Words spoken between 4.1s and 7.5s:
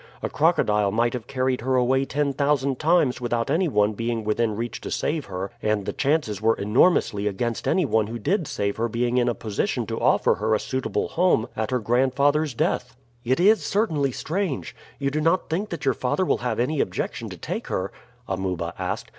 within reach to save her and the chances were enormously